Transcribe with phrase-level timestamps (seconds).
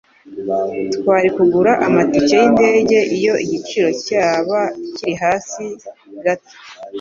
[0.97, 4.59] Twari kugura amatike yindege iyo igiciro cyaba
[4.95, 5.63] kiri hasi
[6.23, 6.55] gato.